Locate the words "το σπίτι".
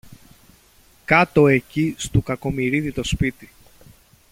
2.91-3.49